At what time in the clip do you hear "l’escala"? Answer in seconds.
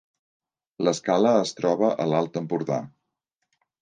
0.87-1.33